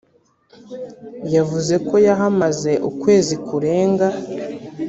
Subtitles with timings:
[1.35, 4.07] yavuze ko yahamaze ukwezi kurenga